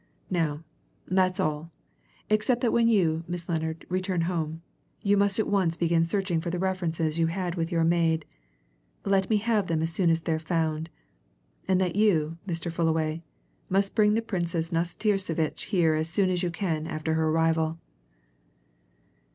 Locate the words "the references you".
6.49-7.27